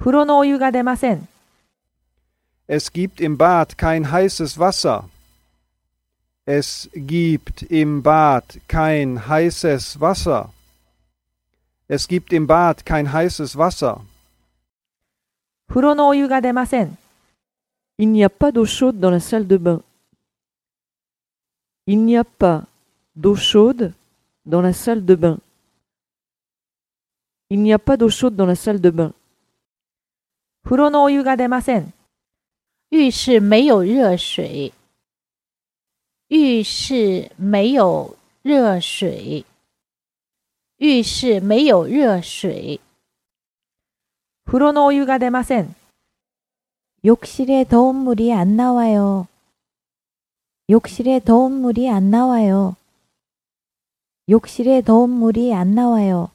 [0.00, 1.28] 風呂のお湯が出ません。
[2.68, 5.08] Es gibt im Bad kein heißes Wasser.
[6.44, 10.50] Es gibt im Bad kein heißes Wasser.
[11.88, 14.00] Es gibt im Bad kein heißes Wasser.
[15.68, 16.96] 風呂のお湯が出ません。
[17.98, 19.82] Il n'y a pas d'eau chaude dans la salle de bain.
[21.86, 22.64] Il n'y a pas
[23.16, 23.92] d'eau chaude
[24.44, 25.38] dans la salle de bain.
[27.48, 29.12] Il n'y a pas d'eau chaude dans la salle de bain.
[30.70, 31.92] 風呂のお湯が出ません。
[32.90, 34.72] 浴室没有热水。
[36.28, 39.44] 浴室没有热水。
[40.78, 42.80] 浴室没有热水。
[44.44, 45.74] 風呂のお湯が出ません。
[47.04, 49.28] 욕실에 더운 물이 안 나와요.
[50.68, 52.74] 욕실에 더운 물이 안 나와요.
[54.28, 56.30] 욕실에 더운 물이 안 나와요.